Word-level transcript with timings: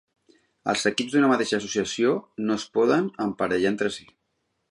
Els 0.71 0.85
equips 0.89 1.11
d'una 1.17 1.29
mateixa 1.31 1.59
associació 1.59 2.15
no 2.47 2.57
es 2.61 2.67
poden 2.79 3.13
emparellar 3.29 3.73
entre 3.75 3.93
si. 3.99 4.09